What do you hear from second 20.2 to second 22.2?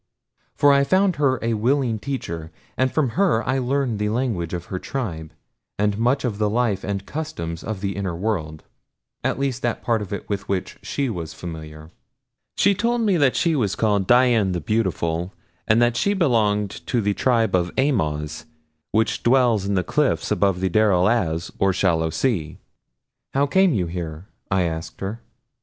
above the Darel Az, or shallow